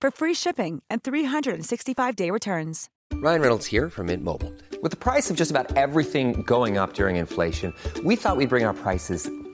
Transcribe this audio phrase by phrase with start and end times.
[0.00, 2.88] for free shipping and 365-day returns.
[3.14, 4.52] Ryan Reynolds here from Mint Mobile.
[4.80, 8.64] With the price of just about everything going up during inflation, we thought we'd bring
[8.64, 9.28] our prices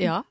[0.00, 0.22] Ja?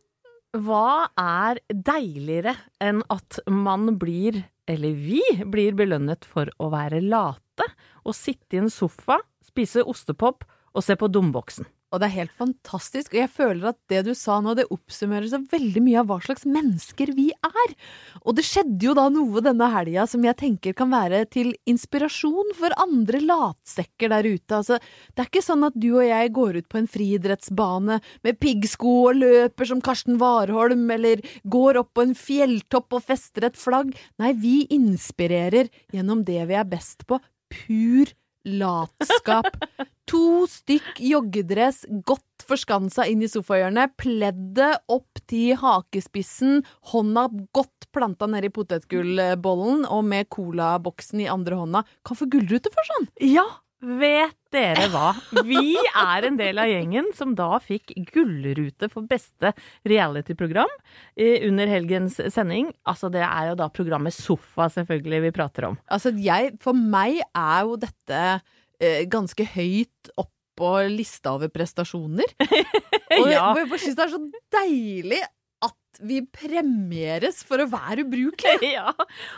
[0.53, 7.67] Hva er deiligere enn at man blir, eller vi blir belønnet for å være late
[8.03, 11.65] og sitte i en sofa, spise ostepop og se på Dumboksen?
[11.93, 13.13] Og det er helt fantastisk.
[13.13, 16.17] Og jeg føler at det du sa nå, det oppsummerer så veldig mye av hva
[16.25, 17.75] slags mennesker vi er.
[18.23, 22.55] Og det skjedde jo da noe denne helga som jeg tenker kan være til inspirasjon
[22.57, 24.57] for andre latsekker der ute.
[24.57, 24.79] Altså,
[25.13, 28.95] det er ikke sånn at du og jeg går ut på en friidrettsbane med piggsko
[29.11, 33.93] og løper som Karsten Warholm, eller går opp på en fjelltopp og fester et flagg.
[34.21, 37.21] Nei, vi inspirerer gjennom det vi er best på.
[37.53, 38.09] Pur
[38.45, 39.49] latskap.
[40.11, 46.61] To stykk joggedress, godt forskansa inn i sofahjørnet, pleddet opp til hakespissen,
[46.91, 51.83] hånda godt planta nedi potetgullbollen og med colaboksen i andre hånda.
[52.03, 53.07] Hva få gullrute for sånn!
[53.23, 53.45] Ja,
[53.83, 55.09] vet dere hva?
[55.45, 59.51] Vi er en del av gjengen som da fikk gullrute for beste
[59.89, 60.71] reality-program
[61.49, 62.71] under helgens sending.
[62.87, 65.77] Altså, det er jo da programmet Sofa, selvfølgelig, vi prater om.
[65.91, 68.21] Altså, jeg, for meg er jo dette
[68.79, 72.29] eh, ganske høyt opp på lista over prestasjoner.
[72.43, 73.47] Og jeg, Ja.
[73.57, 74.19] jeg bare syns det er så
[74.53, 75.21] deilig
[76.01, 78.71] vi premieres for å være ubrukelig.
[78.77, 78.93] ja,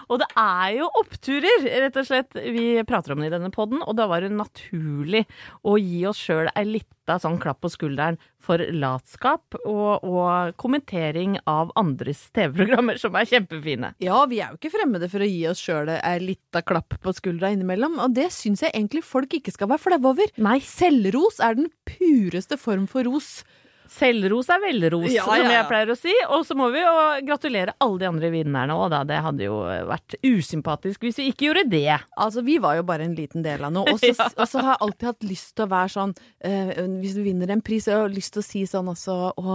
[0.08, 2.38] og det er jo oppturer, rett og slett.
[2.56, 5.26] Vi prater om det i denne podden, og da var det naturlig
[5.66, 11.38] å gi oss sjøl ei lita sånn klapp på skulderen for latskap og, og kommentering
[11.50, 13.92] av andres TV-programmer, som er kjempefine.
[14.04, 17.16] Ja, vi er jo ikke fremmede for å gi oss sjøl ei lita klapp på
[17.18, 20.34] skuldra innimellom, og det syns jeg egentlig folk ikke skal være flaue over.
[20.42, 20.60] Nei.
[20.66, 23.44] Selvros er den pureste form for ros.
[23.92, 26.14] Selvros er velros, Ja, som ja, som jeg pleier å si.
[26.34, 26.94] Og så må vi jo
[27.28, 29.04] gratulere alle de andre vinnerne òg, da.
[29.08, 29.60] Det hadde jo
[29.90, 32.00] vært usympatisk hvis vi ikke gjorde det.
[32.18, 33.96] Altså, vi var jo bare en liten del av noe.
[33.96, 36.14] Og så har jeg alltid hatt lyst til å være sånn
[36.46, 39.16] eh, Hvis du vinner en pris, så har jeg lyst til å si sånn også
[39.42, 39.54] Og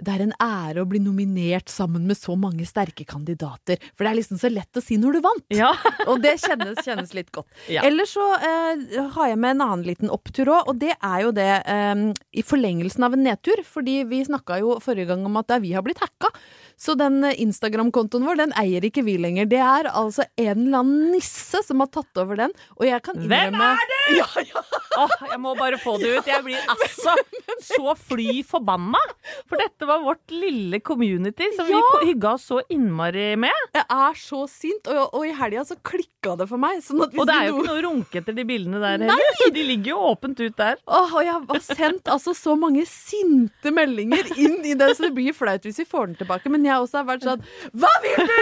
[0.00, 3.80] det er en ære å bli nominert sammen med så mange sterke kandidater.
[3.92, 5.46] For det er liksom så lett å si når du vant.
[5.54, 5.70] Ja.
[6.10, 7.50] Og det kjennes, kjennes litt godt.
[7.70, 7.84] Ja.
[7.86, 11.30] Ellers så eh, har jeg med en annen liten opptur òg, og det er jo
[11.36, 12.02] det eh,
[12.38, 13.62] i forlengelsen av en nedtur.
[13.66, 16.32] Fordi vi snakka jo forrige gang om at vi har blitt hacka.
[16.80, 19.46] Så den eh, Instagram-kontoen vår, den eier ikke vi lenger.
[19.50, 22.54] Det er altså en eller annen nisse som har tatt over den.
[22.78, 24.00] Og jeg kan innrømme Hvem er det?!
[24.18, 24.60] Ja, ja.
[24.98, 26.26] Åh, jeg må bare få det ut.
[26.28, 27.14] Jeg blir altså
[27.62, 28.98] så fly forbanna.
[29.48, 31.78] For dette var vårt lille community som Ja.
[32.02, 33.54] vi hygga oss så innmari med.
[33.76, 36.82] Jeg er så sint, og, og i helga så klikka det for meg.
[36.84, 39.94] Sånn Og det er jo ikke noe runke etter de bildene der heller, de ligger
[39.94, 40.76] jo åpent ut der.
[40.86, 45.12] Åh, og jeg har sendt altså så mange sinte meldinger inn i det, så det
[45.16, 46.50] blir flaut hvis vi får den tilbake.
[46.52, 47.42] Men jeg også har vært sånn
[47.72, 48.40] Hva vil du?!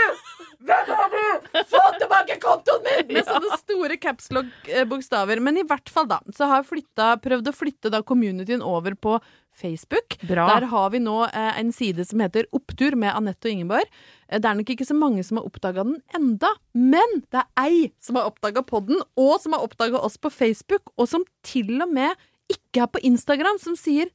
[0.60, 1.60] Hvem er du?!
[1.70, 3.14] Få tilbake kontoen min!
[3.16, 5.40] Med sånne store capslog-bokstaver.
[5.40, 8.92] Men i hvert fall, da, så har jeg flytta, prøvd å flytte da communityen over
[8.94, 9.14] på
[9.60, 10.18] Facebook.
[10.28, 10.44] Bra.
[10.52, 13.88] Der har vi nå eh, en side som heter Opptur med Anette og Ingeborg.
[14.28, 17.64] Eh, Det er nok ikke så mange som har oppdaga den enda, men det er
[17.64, 21.72] ei som har oppdaga podden, og som har oppdaga oss på Facebook, og som til
[21.80, 22.14] og med
[22.50, 24.08] ikke er på Instagram, som sier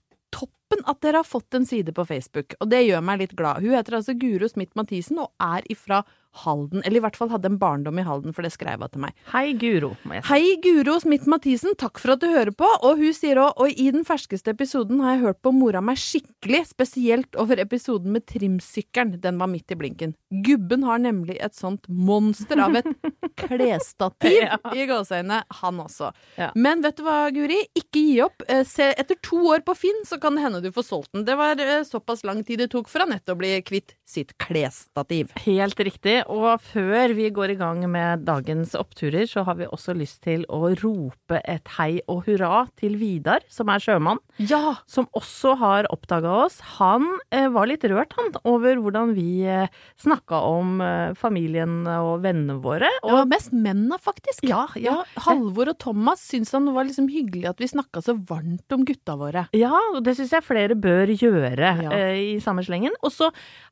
[0.75, 2.55] toppen at dere har fått en side på Facebook.
[2.59, 3.61] Og det gjør meg litt glad.
[3.63, 6.03] Hun heter altså Guro Smith Mathisen og er ifra
[6.43, 6.81] Halden.
[6.85, 9.13] Eller i hvert fall hadde en barndom i Halden, for det skrev hun til meg.
[9.31, 9.93] Hei, Guro.
[10.03, 10.29] Må jeg si.
[10.33, 12.67] Hei, Guro Smith Mathisen, takk for at du hører på.
[12.85, 15.97] Og hun sier òg og i den ferskeste episoden har jeg hørt på mora meg
[16.01, 19.15] skikkelig, spesielt over episoden med trimsykkelen.
[19.23, 20.15] Den var midt i blinken.
[20.45, 22.91] Gubben har nemlig et sånt monster av et
[23.39, 24.57] klesstativ Ja.
[24.75, 26.11] i gåseøynene, han også.
[26.39, 26.51] Ja.
[26.55, 27.61] Men vet du hva, Guri?
[27.77, 28.43] Ikke gi opp.
[28.49, 31.25] Eh, Se, etter to år på Finn, så kan det hende du får solgt den.
[31.27, 35.31] Det var eh, såpass lang tid det tok for Anette å bli kvitt sitt klesstativ.
[35.45, 36.19] Helt riktig.
[36.31, 40.45] Og før vi går i gang med dagens oppturer, så har vi også lyst til
[40.53, 44.21] å rope et hei og hurra til Vidar, som er sjømann.
[44.37, 44.75] Ja!
[44.87, 46.59] Som også har oppdaga oss.
[46.77, 49.67] Han eh, var litt rørt, han, over hvordan vi eh,
[50.01, 52.89] snakka om eh, familien og vennene våre.
[53.01, 54.45] Det var mest mennene, faktisk.
[54.47, 54.99] Ja, ja.
[55.25, 58.85] Halvor og Thomas syntes han det var liksom hyggelig at vi snakka så varmt om
[58.87, 59.47] gutta våre.
[59.55, 61.91] ja, og det syns jeg flere bør gjøre Ja.
[61.95, 62.93] eh, i samme slengen.
[63.01, 63.31] Og så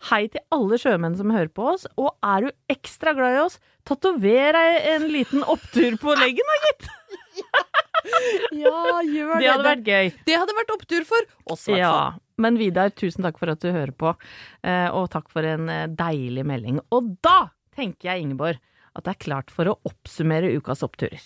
[0.09, 1.86] hei til alle sjømenn som hører på oss.
[2.00, 6.60] Og er du ekstra glad i oss, tatover deg en liten opptur på leggen da,
[6.68, 6.92] gitt.
[8.54, 10.10] Ja, gjør Det hadde vært gøy.
[10.28, 12.10] Det hadde vært opptur for oss, i hvert fall.
[12.12, 14.12] Ja, men Vidar, tusen takk for at du hører på,
[14.68, 16.81] eh, og takk for en eh, deilig melding.
[16.94, 18.60] Og da tenker jeg, Ingeborg,
[18.94, 21.24] at det er klart for å oppsummere ukas oppturer.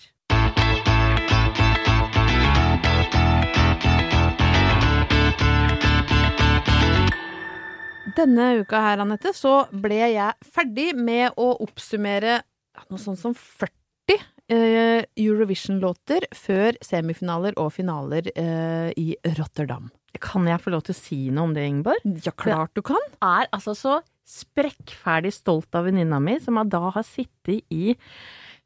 [8.18, 12.40] Denne uka her, Anette, så ble jeg ferdig med å oppsummere
[12.88, 14.16] noe sånt som 40
[14.50, 19.86] eh, Eurovision-låter før semifinaler og finaler eh, i Rotterdam.
[20.18, 22.02] Kan jeg få lov til å si noe om det, Ingeborg?
[22.24, 22.98] Ja, klart du kan!
[23.22, 27.94] er altså så sprekkferdig stolt av venninna mi, som da har sittet i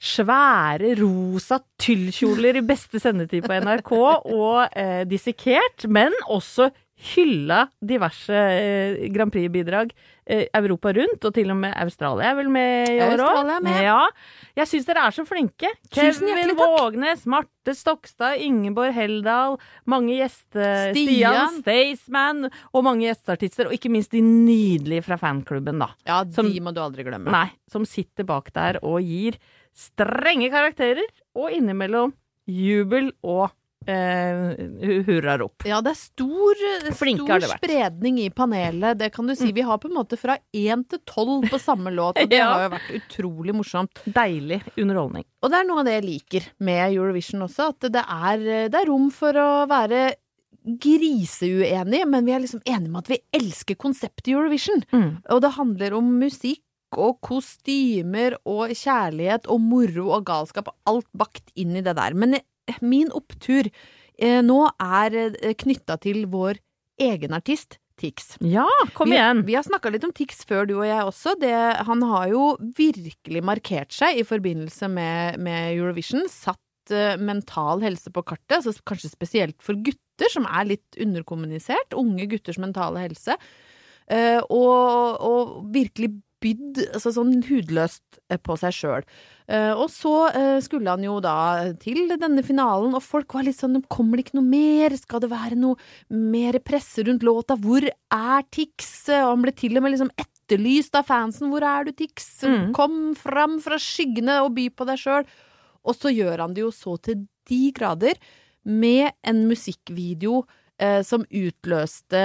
[0.02, 6.72] svære rosa tyllkjoler i beste sendetid på NRK og eh, dissekert, men også
[7.02, 9.90] hylla diverse eh, Grand Prix-bidrag
[10.26, 13.68] eh, Europa rundt, og til og med Australia er vel med i år òg.
[13.82, 13.98] Ja.
[14.60, 15.70] Jeg syns dere er så flinke.
[15.90, 16.52] Tusen Kevin.
[16.58, 19.58] Vågnes, Marte Stokstad, Ingeborg Heldal,
[19.90, 21.50] mange gjester Stian.
[21.50, 25.90] Stian Staysman og mange gjesteartister, og ikke minst de nydelige fra fanklubben, da.
[26.06, 27.30] Ja, Som- de må du aldri glemme.
[27.34, 29.40] Nei, som sitter bak der og gir
[29.74, 31.02] strenge karakterer,
[31.34, 32.12] og innimellom
[32.46, 33.50] jubel og
[33.86, 35.64] eh, hurrar opp.
[35.68, 36.62] Ja, det er stor,
[36.98, 39.50] Flinke stor spredning i panelet, det kan du si.
[39.52, 42.52] Vi har på en måte fra én til tolv på samme låt, og det Ja.
[42.54, 44.02] har jo vært utrolig morsomt.
[44.06, 45.24] Deilig underholdning.
[45.42, 48.78] Og det er noe av det jeg liker med Eurovision også, at det er, det
[48.82, 50.12] er rom for å være
[50.62, 54.84] griseuenige, men vi er liksom enige om at vi elsker konseptet Eurovision.
[54.94, 55.08] Mm.
[55.34, 56.62] Og det handler om musikk
[56.92, 62.12] og kostymer og kjærlighet og moro og galskap, alt bakt inn i det der.
[62.14, 62.44] Men eh,
[62.80, 66.60] min opptur eh, nå er eh, knytta til vår
[67.02, 68.32] egen artist, Tix.
[68.40, 68.66] Ja,
[68.96, 69.44] kom igjen!
[69.46, 71.36] Vi har snakka litt om Tix før, du og jeg også.
[71.38, 71.52] Det,
[71.86, 72.46] han har jo
[72.78, 76.24] virkelig markert seg i forbindelse med, med Eurovision.
[76.30, 81.94] Satt uh, mental helse på kartet, altså kanskje spesielt for gutter, som er litt underkommunisert.
[81.98, 83.36] Unge gutters mentale helse.
[84.10, 89.06] Uh, og, og virkelig bydd altså sånn hudløst på seg sjøl.
[89.76, 93.80] Og så eh, skulle han jo da til denne finalen, og folk var litt sånn
[93.90, 94.96] Kommer det ikke noe mer?
[94.98, 95.78] Skal det være noe
[96.14, 97.56] mer presse rundt låta?
[97.58, 98.92] Hvor er Tix?
[99.18, 101.50] Og han ble til og med liksom etterlyst av fansen.
[101.52, 102.28] Hvor er du, Tix?
[102.46, 102.70] Mm.
[102.76, 105.28] Kom fram fra skyggene og by på deg sjøl.
[105.82, 108.18] Og så gjør han det jo så til de grader,
[108.62, 110.44] med en musikkvideo
[110.78, 112.20] eh, som utløste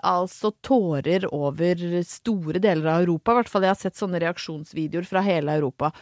[0.00, 3.34] altså tårer over store deler av Europa.
[3.34, 5.92] I hvert fall jeg har sett sånne reaksjonsvideoer fra hele Europa.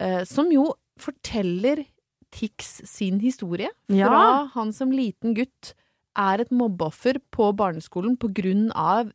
[0.00, 1.84] Eh, som jo forteller
[2.32, 3.68] Tix sin historie.
[3.88, 4.48] Fra Ja.
[4.54, 5.74] han som liten gutt
[6.16, 9.10] er et mobbeoffer på barneskolen på grunn av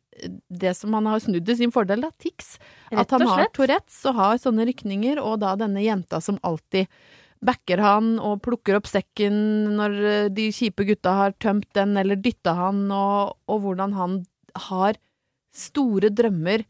[0.50, 2.58] det som han har snudd til sin fordel, da, Tix.
[2.92, 3.46] At han har.
[3.54, 6.86] Tourettes og har sånne rykninger, og da denne jenta som alltid
[7.44, 12.16] backer han og plukker opp sekken når eh, de kjipe gutta har tømt den, eller
[12.16, 14.16] dytta han, og, og hvordan han
[14.68, 14.98] har
[15.54, 16.64] store drømmer.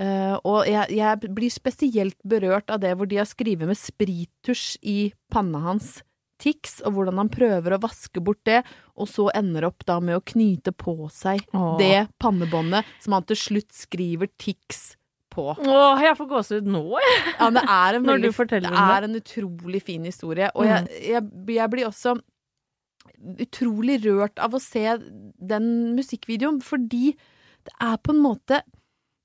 [0.00, 4.78] Eh, og jeg, jeg blir spesielt berørt av det hvor de har skrevet med sprittusj
[4.88, 4.96] i
[5.32, 5.98] panna hans.
[6.42, 8.64] Tix, og hvordan han prøver å vaske bort det,
[8.98, 11.76] og så ender opp da med å knyte på seg Åh.
[11.78, 14.96] det pannebåndet som han til slutt skriver Tix
[15.32, 15.52] på.
[15.54, 17.20] Åh, jeg får gåsehud nå, jeg.
[17.36, 18.74] Ja, det er en, Når veldig, det det.
[18.74, 22.16] er en utrolig fin historie, og jeg, jeg, jeg blir også
[23.46, 27.12] utrolig rørt av å se den musikkvideoen, fordi
[27.62, 28.64] det er på en måte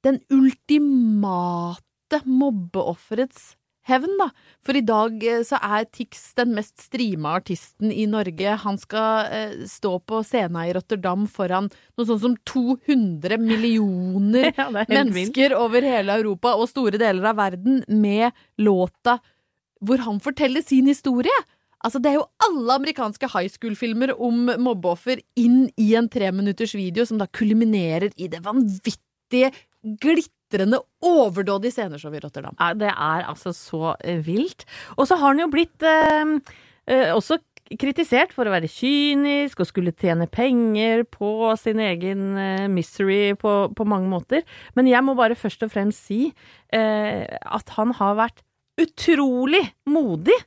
[0.08, 3.54] den ultimate mobbeofferets
[3.88, 4.28] hevn, da.
[4.66, 8.58] For i dag eh, så er Tix den mest streama artisten i Norge.
[8.64, 14.70] Han skal eh, stå på scenen i Rotterdam foran noe sånt som 200 millioner Ja,
[14.72, 15.60] mennesker min.
[15.60, 19.20] over hele Europa og store deler av verden med låta
[19.86, 21.34] hvor han forteller sin historie.
[21.86, 27.06] Altså, det er jo alle amerikanske high school-filmer om mobbeoffer inn i en treminutters video
[27.06, 29.52] som da kulminerer i det vanvittige,
[30.01, 32.56] glitrende, overdådig sceneshow i Rotterdam.
[32.60, 34.65] Ja, Det er altså så eh, vilt.
[34.98, 36.38] Og så har han jo blitt eh,
[36.88, 37.39] eh, også
[37.75, 43.56] kritisert for å være kynisk og skulle tjene penger på sin egen eh, misery på,
[43.75, 44.46] på mange måter.
[44.77, 46.29] Men jeg må bare først og fremst si
[46.74, 48.44] eh, at han har vært
[48.79, 50.38] utrolig modig.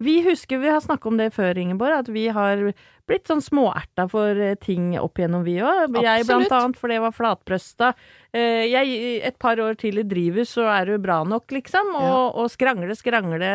[0.00, 2.62] Vi husker, vi har snakket om det før, Ingeborg, at vi har
[3.10, 5.90] blitt sånn småerta for eh, ting opp igjennom, vi òg.
[6.06, 7.90] Jeg blant annet, for det var flatbrøsta.
[8.32, 8.94] Eh, Jeg,
[9.28, 11.92] et par år til i drivhus, så er du bra nok, liksom.
[11.98, 13.50] Og, og skrangle, skrangle.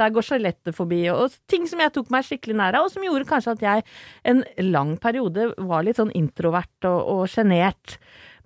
[0.00, 1.02] Der går skjelettet forbi.
[1.12, 3.86] Og ting som jeg tok meg skikkelig nær av, og som gjorde kanskje at jeg
[4.32, 7.98] en lang periode var litt sånn introvert og, og sjenert.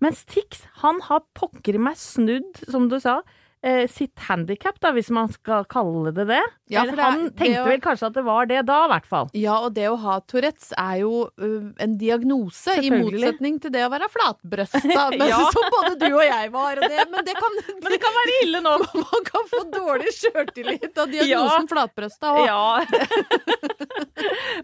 [0.02, 3.20] Mens Tix, han har pokker i meg snudd, som du sa.
[3.64, 6.42] Eh, sitt handikap, da, hvis man skal kalle det det.
[6.68, 8.84] Ja, Eller det er- han det tenkte å- vel kanskje at det var det da,
[8.84, 9.30] i hvert fall.
[9.32, 13.86] Ja, og det å ha Tourettes er jo uh, en diagnose, i motsetning til det
[13.86, 14.82] å være flatbrøsta,
[15.16, 15.38] men Ja.
[15.48, 16.76] som både du og jeg var.
[16.76, 18.74] Og det, men det kan, Men det kan være ille nå.
[19.06, 21.72] Man kan få dårlig sjøltillit av diagnosen Ja.
[21.72, 22.34] flatbrøsta.
[22.36, 22.44] òg.
[22.46, 22.84] Ja.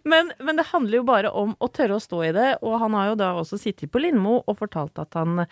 [0.04, 2.92] men, men det handler jo bare om å tørre å stå i det, og han
[2.96, 5.46] har jo da også sittet på Lindmo og fortalt at han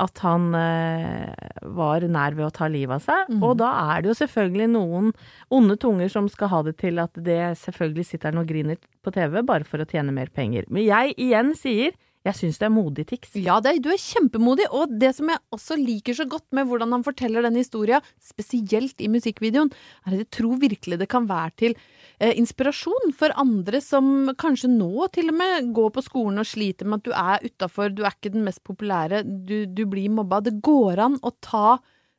[0.00, 3.32] at han eh, var nær ved å ta livet av seg.
[3.40, 5.10] Og da er det jo selvfølgelig noen
[5.52, 9.12] onde tunger som skal ha det til at det selvfølgelig sitter han og griner på
[9.14, 10.68] TV bare for å tjene mer penger.
[10.72, 13.30] Men jeg igjen sier jeg syns det er modig, Tix.
[13.40, 16.92] Ja, det, du er kjempemodig, og det som jeg også liker så godt med hvordan
[16.92, 19.70] han forteller denne historia, spesielt i musikkvideoen,
[20.04, 21.76] er at jeg tror virkelig det kan være til
[22.18, 26.88] eh, inspirasjon for andre som kanskje nå til og med går på skolen og sliter
[26.88, 30.42] med at du er utafor, du er ikke den mest populære, du, du blir mobba.
[30.44, 31.78] Det går an å ta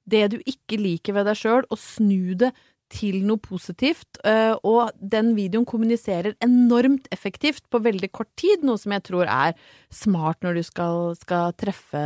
[0.09, 2.49] det du ikke liker ved deg sjøl, og snu det
[2.91, 8.79] til noe positivt, eh, og den videoen kommuniserer enormt effektivt på veldig kort tid, noe
[8.81, 9.55] som jeg tror er
[9.93, 12.01] smart når du skal, skal treffe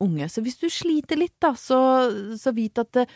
[0.00, 0.30] unge.
[0.32, 1.80] Så hvis du sliter litt, da, så,
[2.40, 3.06] så vit at det,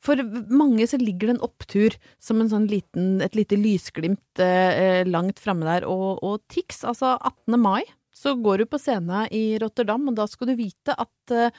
[0.00, 5.02] for mange så ligger det en opptur som en sånn liten, et lite lysglimt eh,
[5.08, 7.60] langt framme der, og, og Tix, altså 18.
[7.60, 7.82] mai,
[8.16, 11.52] så går du på scenen i Rotterdam, og da skal du vite at eh,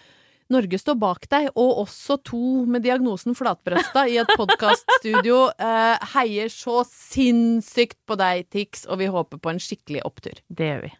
[0.52, 6.52] Norge står bak deg, og også to med diagnosen flatbrøsta i et podkaststudio eh, heier
[6.52, 10.44] så sinnssykt på deg, Tix, og vi håper på en skikkelig opptur.
[10.52, 10.94] Det gjør vi.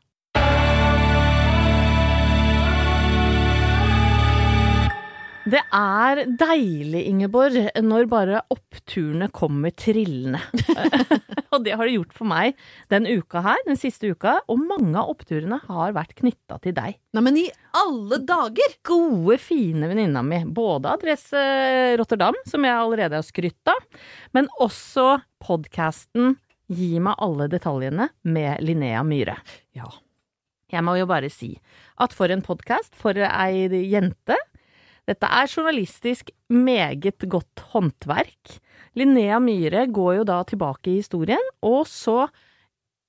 [5.50, 10.42] Det er deilig, Ingeborg, når bare oppturene kommer trillende.
[11.54, 12.60] og det har det gjort for meg
[12.94, 17.00] den uka her, den siste uka, og mange av oppturene har vært knytta til deg.
[17.18, 17.48] Nei, men i
[17.82, 18.78] alle dager!
[18.86, 21.42] Gode, fine venninna mi, både Adresse
[21.98, 23.82] Rotterdam, som jeg allerede har skrytt av,
[24.38, 26.38] men også podkasten
[26.72, 29.34] Gi meg alle detaljene med Linnea Myhre.
[29.76, 29.90] Ja.
[30.72, 31.50] Jeg må jo bare si
[32.00, 34.38] at for en podkast, for ei jente
[35.10, 38.58] Dette er journalistisk meget godt håndverk.
[38.98, 42.28] Linnea Myhre går jo da tilbake i historien, og så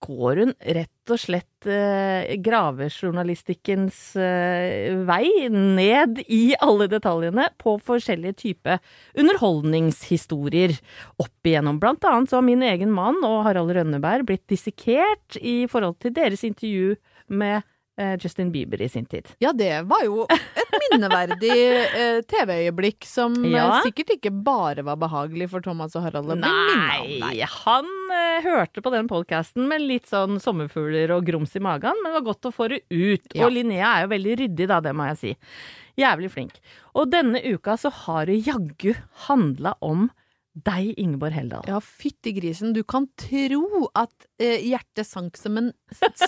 [0.03, 8.39] går hun rett og slett eh, gravejournalistikkens eh, vei ned i alle detaljene på forskjellige
[8.43, 8.81] typer
[9.19, 10.75] underholdningshistorier
[11.23, 11.79] opp igjennom.
[11.83, 16.17] Blant annet så har min egen mann og Harald Rønneberg blitt dissekert i forhold til
[16.19, 16.97] deres intervju
[17.33, 17.63] med
[18.23, 19.29] Justin Bieber i sin tid.
[19.43, 21.53] Ja, det var jo et minneverdig
[22.01, 23.67] eh, TV-øyeblikk som eh, Ja.
[23.85, 27.19] sikkert ikke bare var behagelig for Thomas og Harald å bli.
[27.21, 32.01] Nei, han eh, hørte på den podkasten med litt sånn sommerfugler og grums i magen,
[32.01, 33.29] men det var godt å få det ut.
[33.37, 33.45] Ja.
[33.47, 35.35] Og Linnea er jo veldig ryddig, da, det må jeg si.
[36.01, 36.57] Jævlig flink.
[36.97, 38.95] Og denne uka så har det jaggu
[39.29, 40.09] handla om
[40.53, 41.65] deg, Ingeborg Heldal.
[41.69, 42.75] Ja, fytti grisen.
[42.77, 45.71] Du kan tro at eh, hjertet sank som en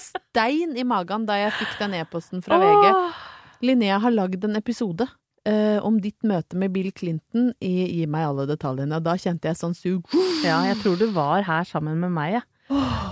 [0.01, 2.89] stein i magen da jeg fikk den e-posten fra VG.
[2.89, 3.21] Åh,
[3.65, 5.07] Linnea har lagd en episode
[5.49, 9.01] eh, om ditt møte med Bill Clinton i Gi meg alle detaljene.
[9.05, 10.09] Da kjente jeg sånn sug.
[10.45, 12.49] Ja, jeg tror du var her sammen med meg, jeg.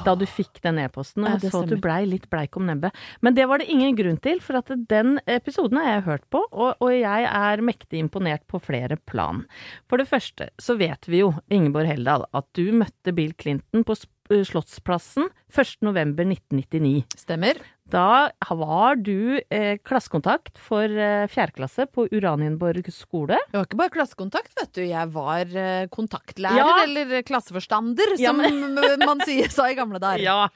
[0.03, 2.65] Da du fikk den e-posten, og jeg ja, så at du blei litt bleik om
[2.71, 2.97] nebbet.
[3.21, 6.41] Men det var det ingen grunn til, for at den episoden har jeg hørt på,
[6.51, 9.45] og, og jeg er mektig imponert på flere plan.
[9.93, 13.99] For det første så vet vi jo, Ingeborg Heldal, at du møtte Bill Clinton på
[14.33, 15.77] Slottsplassen 1.
[15.85, 17.05] november 1999.
[17.21, 17.61] Stemmer.
[17.93, 23.37] Da var du eh, klassekontakt for eh, fjerde klasse på Uranienborg skole.
[23.51, 24.83] Det var ikke bare klassekontakt, vet du.
[24.89, 26.79] Jeg var eh, kontaktlærer, Ja.
[26.87, 30.25] eller klasseforstander, Ja, som men- man sier, sa i gamle dager.
[30.25, 30.49] Ja.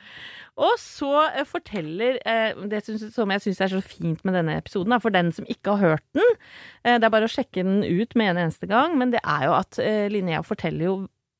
[0.56, 4.56] Og så eh, forteller eh, det synes, som jeg syns er så fint med denne
[4.56, 6.32] episoden, for den som ikke har hørt den.
[6.88, 9.44] Eh, det er bare å sjekke den ut med en eneste gang, men det er
[9.50, 10.96] jo at eh, Linnea forteller jo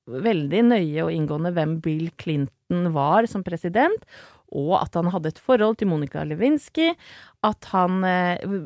[0.06, 4.04] veldig nøye og inngående hvem Bill Clinton var som president,
[4.54, 6.92] og at han hadde et forhold til Monica Lewinsky,
[7.46, 8.58] at han eh,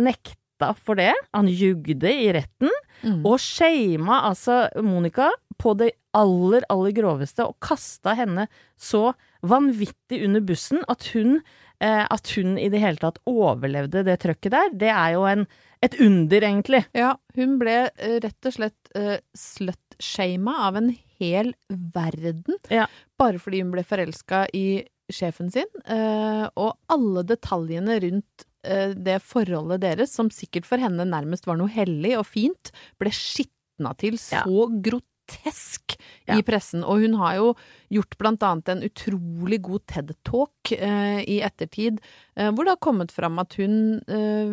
[0.00, 1.12] nekta for det.
[1.36, 2.72] Han jugde i retten.
[3.02, 3.22] Mm.
[3.24, 8.46] Og shama altså Monica på det aller, aller groveste og kasta henne
[8.80, 9.10] så
[9.46, 11.38] vanvittig under bussen at hun,
[11.80, 14.72] eh, at hun i det hele tatt overlevde det trøkket der.
[14.82, 15.46] Det er jo en,
[15.84, 16.82] et under, egentlig.
[16.96, 22.58] Ja, hun ble eh, rett og slett uh, slut-shama av en hel verden.
[22.72, 22.88] Ja.
[23.20, 24.82] Bare fordi hun ble forelska i
[25.12, 25.66] sjefen sin.
[25.86, 31.56] eh, og alle detaljene rundt eh, det forholdet deres, som sikkert for henne nærmest var
[31.56, 34.42] noe hellig og fint, ble skitna til Ja.
[34.44, 35.96] så grotesk
[36.28, 36.36] Ja.
[36.36, 36.84] i pressen.
[36.84, 37.54] Og hun har jo
[37.90, 41.96] gjort blant annet en utrolig god TED-talk eh, i ettertid,
[42.38, 44.52] eh, hvor det har kommet fram at hun eh,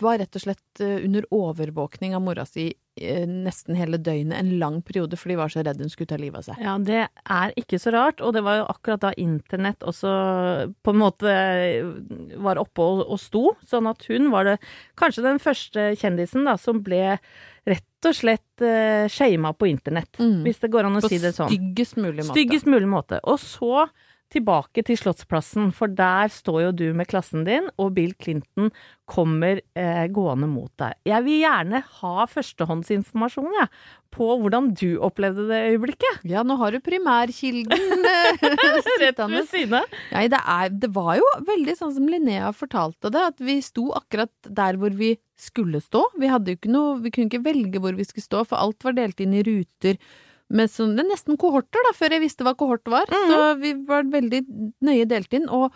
[0.00, 4.54] var rett og slett eh, under overvåkning av mora si eh, nesten hele døgnet en
[4.62, 6.64] lang periode, fordi de var så redd hun skulle ta livet av seg.
[6.64, 7.02] Ja, det
[7.36, 10.16] er ikke så rart, og det var jo akkurat da internett også
[10.80, 11.36] på en måte
[12.40, 14.58] var oppe og, og sto, sånn at hun var det
[15.00, 17.18] kanskje den første kjendisen da som ble
[17.68, 20.38] rett og slett uh, shama på internett, Mm.
[20.46, 21.50] hvis det går an å På si det sånn.
[21.52, 22.32] styggest mulig måte.
[22.32, 23.20] Styggest mulig måte.
[23.28, 23.88] Og så
[24.30, 28.70] tilbake til Slottsplassen, for der står jo du med klassen din, og Bill Clinton
[29.10, 30.94] kommer eh, gående mot deg.
[31.08, 33.70] Jeg vil gjerne ha førstehåndsinformasjon, jeg,
[34.14, 36.22] på hvordan du opplevde det øyeblikket.
[36.30, 38.46] Ja, nå har du primærkilden eh,
[39.02, 39.98] Rett ved siden av.
[40.14, 43.90] Nei, det, er, det var jo veldig sånn som Linnea fortalte det, at vi sto
[43.98, 46.04] akkurat der hvor vi skulle stå.
[46.20, 48.86] Vi hadde jo ikke noe, vi kunne ikke velge hvor vi skulle stå, for alt
[48.86, 49.98] var delt inn i ruter
[50.50, 53.06] med sånn, nesten kohorter, da, før jeg visste hva kohort var.
[53.30, 54.40] Så vi var veldig
[54.82, 55.72] nøye delt inn, og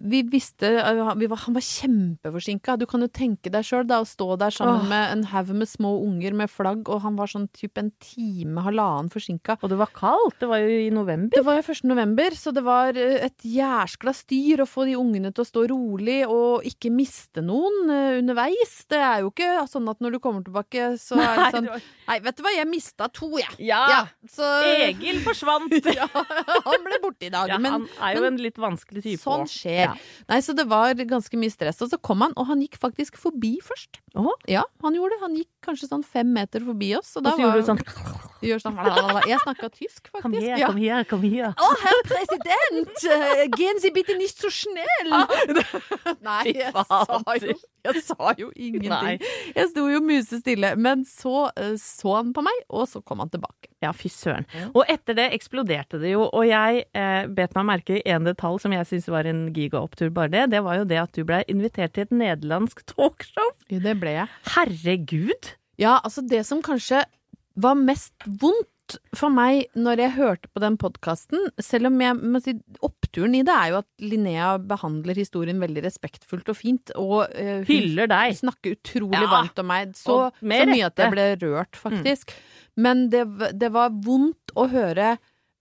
[0.00, 2.76] vi visste eh, vi var, Han var kjempeforsinka.
[2.80, 4.88] Du kan jo tenke deg sjøl, å stå der sammen Åh.
[4.90, 8.62] med en haug med små unger med flagg, og han var sånn type en time,
[8.64, 9.58] halvannen forsinka.
[9.60, 11.34] Og det var kaldt, det var jo i november.
[11.36, 11.84] Det var jo 1.
[11.90, 15.66] november, så det var eh, et jæskla styr å få de ungene til å stå
[15.70, 18.76] rolig og ikke miste noen eh, underveis.
[18.90, 21.72] Det er jo ikke sånn at når du kommer tilbake, så er det sånn
[22.10, 23.52] Nei, vet du hva, jeg mista to, jeg.
[23.62, 25.76] Ja, så Egil forsvant!
[26.00, 29.04] ja, Han ble borte i dag, Ja, men han er jo men en litt vanskelig
[29.04, 29.22] type.
[29.22, 29.46] Sånn.
[29.50, 29.82] Skjer.
[29.90, 30.24] Ja.
[30.30, 31.80] Nei, så det var ganske mye stress.
[31.84, 34.00] Og så kom han, og han gikk faktisk forbi først.
[34.18, 34.32] Oho.
[34.50, 35.22] Ja, han gjorde det.
[35.26, 37.12] Han gikk kanskje sånn fem meter forbi oss.
[37.16, 38.78] Og Og da så gjorde var du sånn gjør sånn
[39.28, 40.22] Jeg snakka tysk, faktisk.
[40.24, 41.50] Kom her, kom her, kom her.
[41.52, 43.04] Å, herr president!
[43.04, 45.12] eh, Gehen Sie bitte nicht so schnell!
[46.28, 48.90] Nei, jeg sa jo, jeg sa jo ingenting.
[48.92, 49.14] Nei.
[49.56, 50.72] Jeg sto jo musestille.
[50.80, 53.68] Men så eh, så han på meg, og så kom han tilbake.
[53.80, 54.44] Ja, fy søren.
[54.74, 58.58] Og etter det eksploderte det jo, og jeg eh, bet meg merke i en detalj
[58.64, 60.44] som jeg syns var en gigaopptur, bare det.
[60.54, 63.54] Det var jo det at du blei invitert til et nederlandsk talkshow.
[63.70, 64.28] Jo, det ble jeg.
[64.56, 65.54] Herregud!
[65.80, 67.04] Ja, altså det som kanskje
[67.60, 68.68] var mest vondt
[69.14, 73.42] for meg når jeg hørte på den podkasten, selv om jeg må si oppturen i
[73.46, 78.10] det er jo at Linnea behandler historien veldig respektfullt og fint, og uh, hun Hyller
[78.10, 78.34] deg.
[78.40, 79.94] snakker utrolig Ja, varmt om meg.
[79.98, 82.34] Så, så mye at jeg ble rørt, faktisk.
[82.80, 83.24] Men det,
[83.60, 85.14] det var vondt å høre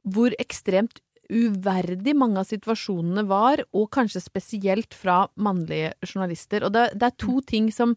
[0.10, 6.66] hvor ekstremt uverdig mange av situasjonene var, og kanskje spesielt fra mannlige journalister.
[6.68, 7.96] Og det, det er to ting som,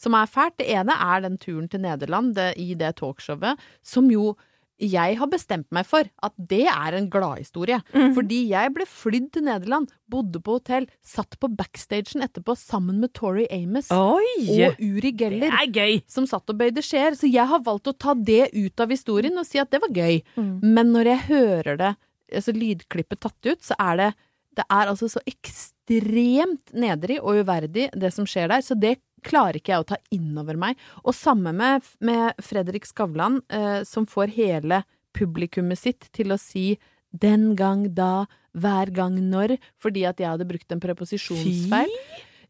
[0.00, 0.58] som er fælt.
[0.60, 4.34] Det ene er den turen til Nederland det, i det talkshowet, som jo
[4.80, 7.80] jeg har bestemt meg for at det er en gladhistorie.
[8.16, 13.12] Fordi jeg ble flydd til Nederland, bodde på hotell, satt på backstagen etterpå sammen med
[13.16, 14.64] Tori Amos Oi!
[14.64, 17.16] og Uri Geller er som satt og bøyde skjeer.
[17.18, 19.92] Så jeg har valgt å ta det ut av historien og si at det var
[19.92, 20.22] gøy.
[20.40, 20.54] Mm.
[20.64, 21.92] Men når jeg hører det,
[22.34, 24.10] altså lydklippet tatt ut, så er det
[24.58, 28.64] det er altså så ekstremt nedrig og uverdig, det som skjer der.
[28.66, 30.80] Så det klarer ikke jeg å ta inn over meg.
[31.04, 34.82] Og samme med, med Fredrik Skavlan, eh, som får hele
[35.16, 36.74] publikummet sitt til å si
[37.10, 38.26] den gang da,
[38.58, 41.94] hver gang når, fordi at jeg hadde brukt en preposisjonsfeil.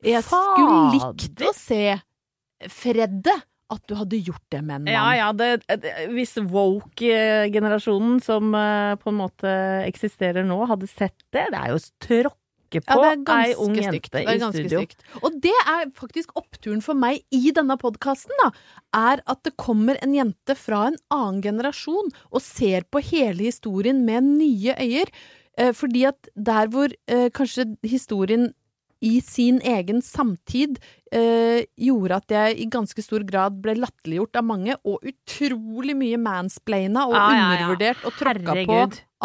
[0.01, 1.85] Fy Jeg skulle likt å se
[2.73, 3.35] Fredde
[3.71, 4.93] at du hadde gjort det med en mann.
[4.93, 9.57] Ja, ja, det, det, hvis woke-generasjonen som uh, på en måte
[9.87, 14.21] eksisterer nå, hadde sett det Det er jo tråkke på Ja, ei ung ganske jente
[14.23, 14.83] i studio.
[14.85, 15.03] stygt.
[15.23, 18.53] Og det er faktisk oppturen for meg i denne podkasten, da.
[18.95, 24.05] Er at det kommer en jente fra en annen generasjon og ser på hele historien
[24.07, 25.11] med nye øyer.
[25.59, 28.51] Uh, fordi at der hvor uh, kanskje historien
[29.01, 30.79] i sin egen samtid
[31.15, 36.21] eh, gjorde at jeg i ganske stor grad ble latterliggjort av mange, og utrolig mye
[36.21, 37.49] mansplaina og Ja, ja, ja.
[37.49, 38.81] undervurdert og tråkka på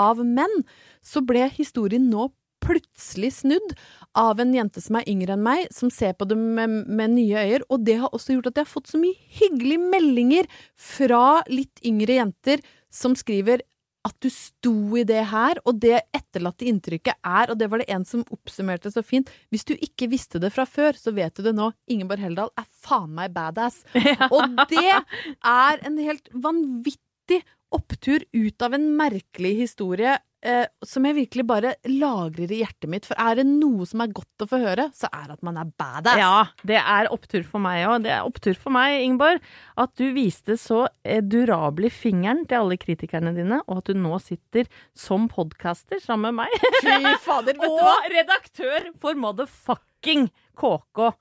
[0.05, 0.65] av menn,
[1.05, 2.29] så ble historien nå
[2.65, 3.75] plutselig snudd
[4.17, 7.43] av en jente som er yngre enn meg, som ser på det med, med nye
[7.45, 7.65] øyer.
[7.69, 11.83] Og det har også gjort at jeg har fått så mye hyggelige meldinger fra litt
[11.85, 13.61] yngre jenter som skriver
[14.05, 17.89] at du sto i det her, og det etterlatte inntrykket er, og det var det
[17.93, 21.45] en som oppsummerte så fint, hvis du ikke visste det fra før, så vet du
[21.45, 21.71] det nå.
[21.91, 23.81] Ingeborg Heldal er faen meg badass.
[24.35, 27.41] Og det er en helt vanvittig
[27.75, 33.08] opptur ut av en merkelig historie eh, som jeg virkelig bare lagrer i hjertet mitt.
[33.10, 35.60] For er det noe som er godt å få høre, så er det at man
[35.62, 36.19] er badass.
[36.21, 38.05] Ja, det er opptur for meg òg.
[38.05, 39.43] Det er opptur for meg, Ingeborg,
[39.81, 44.69] at du viste så durabelig fingeren til alle kritikerne dine, og at du nå sitter
[44.97, 46.71] som podcaster sammen med meg.
[46.81, 47.97] Fy fader, vet du hva?
[47.99, 50.29] og redaktør for motherfucking
[50.60, 51.12] KK.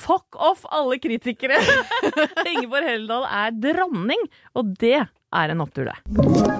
[0.00, 1.58] Fuck off, alle kritikere!
[2.52, 4.22] Ingeborg Heldal er dronning,
[4.56, 6.59] og det er en opptur, det.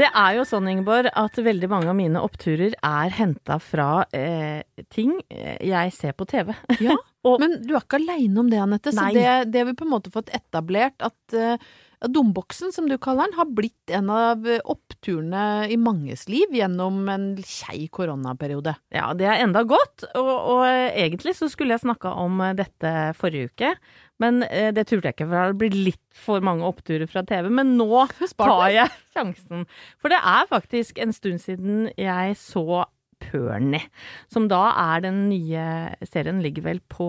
[0.00, 4.62] Det er jo sånn, Ingeborg, at veldig mange av mine oppturer er henta fra eh,
[4.88, 6.54] ting jeg ser på TV.
[6.80, 6.96] Ja,
[7.42, 8.94] men du er ikke aleine om det, Anette.
[8.96, 11.70] Så det, det har vi på en måte fått etablert at uh,
[12.08, 17.02] Domboksen, som du kaller den, har blitt en av eh, oppturene i manges liv gjennom
[17.12, 18.72] en kjei koronaperiode.
[18.94, 22.94] Ja, det er enda godt, og, og egentlig så skulle jeg snakka om eh, dette
[23.20, 23.74] forrige uke,
[24.20, 27.48] men eh, det turte jeg ikke, for det blir litt for mange oppturer fra TV.
[27.52, 28.06] Men nå
[28.36, 29.66] tar jeg sjansen.
[30.00, 32.84] For det er faktisk en stund siden jeg så
[33.20, 33.82] Perny,
[34.32, 35.64] som da er den nye
[36.08, 37.08] serien, ligger vel på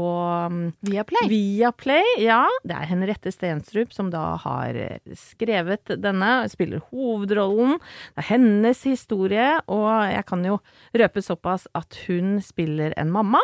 [0.51, 1.29] um, Viaplay.
[1.31, 2.43] Viaplay, ja.
[2.67, 7.79] Det er Henriette Stenstrup som da har eh, skrevet denne, spiller hovedrollen.
[8.11, 10.59] Det er hennes historie, og jeg kan jo
[10.99, 13.41] røpe såpass at hun spiller en mamma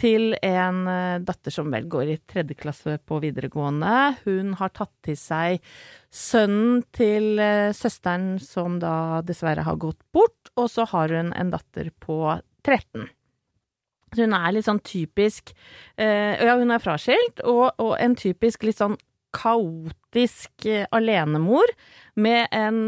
[0.00, 4.16] til en eh, datter som vel går i tredje klasse på videregående.
[4.24, 5.60] Hun har tatt til seg
[6.14, 11.52] sønnen til eh, søsteren som da dessverre har gått bort, og så har hun en
[11.52, 12.22] datter på
[12.64, 13.10] 13.
[14.10, 15.52] Så hun er litt sånn typisk
[15.94, 18.98] eh, Ja, hun er fraskilt, og, og en typisk litt sånn
[19.30, 21.70] kaotisk alenemor
[22.18, 22.80] med en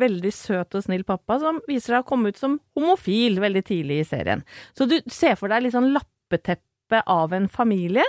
[0.00, 4.00] veldig søt og snill pappa som viser seg å komme ut som homofil veldig tidlig
[4.02, 4.42] i serien.
[4.74, 5.92] Så du ser for deg litt sånn
[6.26, 8.04] lappeteppe av en familie.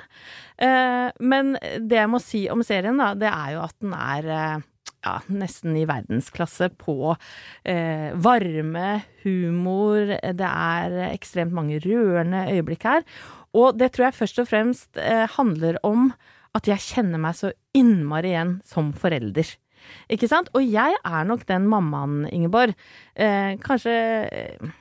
[0.58, 4.30] Eh, men det jeg må si om serien, da, det er jo at den er
[4.30, 4.66] eh,
[5.06, 7.16] ja, nesten i verdensklasse på
[7.64, 13.06] eh, varme, humor, det er ekstremt mange rørende øyeblikk her.
[13.58, 16.12] Og det tror jeg først og fremst eh, handler om
[16.58, 19.50] at jeg kjenner meg så innmari igjen som forelder.
[20.12, 20.50] Ikke sant?
[20.58, 22.74] Og jeg er nok den mammaen, Ingeborg.
[23.16, 23.94] Eh, kanskje
[24.26, 24.74] eh,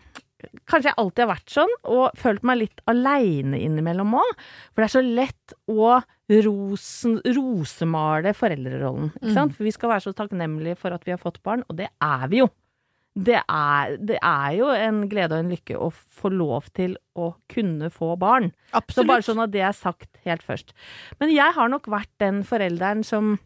[0.67, 4.31] Kanskje jeg alltid har vært sånn, og følt meg litt aleine innimellom òg.
[4.73, 5.97] For det er så lett å
[6.47, 9.13] rosen, rosemale foreldrerollen.
[9.23, 9.35] Mm.
[9.55, 12.31] For vi skal være så takknemlige for at vi har fått barn, og det er
[12.33, 12.51] vi jo.
[13.17, 17.31] det er, det er jo en glede og en lykke å få lov til å
[17.49, 18.51] kunne få barn.
[18.93, 20.75] Så bare sånn at det er sagt helt først.
[21.23, 23.39] Men jeg har nok vært den forelderen som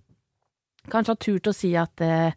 [0.91, 2.35] kanskje har turt å si at eh,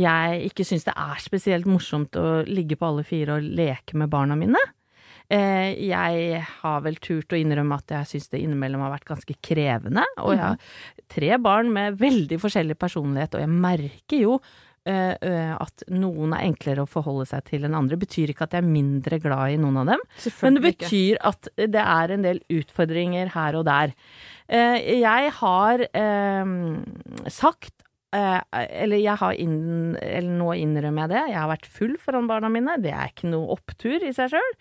[0.00, 4.10] jeg ikke syns det er spesielt morsomt å ligge på alle fire og leke med
[4.12, 4.60] barna mine.
[5.30, 9.36] Eh, jeg har vel turt å innrømme at jeg syns det innimellom har vært ganske
[9.38, 10.02] krevende.
[10.24, 10.58] Og jeg har
[11.12, 14.40] tre barn med veldig forskjellig personlighet, og jeg merker jo
[14.90, 18.00] eh, at noen er enklere å forholde seg til enn andre.
[18.00, 20.02] Betyr ikke at jeg er mindre glad i noen av dem,
[20.42, 21.30] men det betyr ikke.
[21.30, 23.94] at det er en del utfordringer her og der.
[24.50, 25.86] Eh, jeg har
[27.30, 27.76] sagt
[28.16, 28.38] eh,
[28.84, 32.50] eller jeg har inn, eller nå innrømmer jeg det, jeg har vært full foran barna
[32.52, 32.76] mine.
[32.82, 34.52] Det er ikke noe opptur i seg sjøl.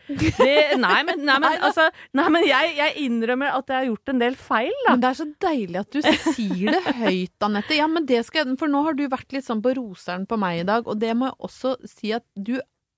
[0.79, 4.23] Nei, men, nei, men, altså, nei, men jeg, jeg innrømmer at jeg har gjort en
[4.23, 4.95] del feil, da.
[4.95, 6.01] Men det er så deilig at du
[6.33, 7.77] sier det høyt, Anette.
[7.79, 10.39] Ja, men det skal jeg For nå har du vært litt sånn på roseren på
[10.39, 12.57] meg i dag, og det må jeg også si at du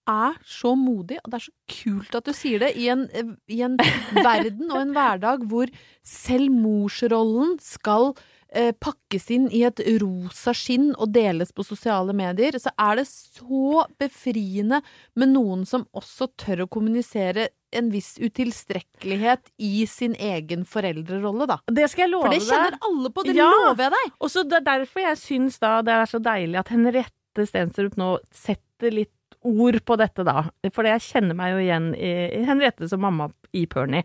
[0.09, 3.05] er så modig, og det er så kult at du sier det i en,
[3.51, 3.77] i en
[4.17, 5.71] verden og en hverdag hvor
[6.05, 8.11] selv morsrollen skal
[8.53, 13.07] eh, pakkes inn i et rosa skinn og deles på sosiale medier, så er det
[13.07, 14.81] så befriende
[15.15, 21.59] med noen som også tør å kommunisere en viss utilstrekkelighet i sin egen foreldrerolle, da.
[21.71, 22.41] Det skal jeg love deg.
[22.41, 22.51] For det deg.
[22.51, 23.49] kjenner alle på, det Ja.
[23.49, 24.11] lover jeg deg!
[24.19, 27.95] Og så Det er derfor jeg syns da det er så deilig at Henriette Stenstrup
[27.95, 29.13] nå setter litt
[29.47, 30.45] ord på dette, da.
[30.73, 32.11] For jeg kjenner meg jo igjen i,
[32.47, 34.03] Henriette som mamma i Pernie.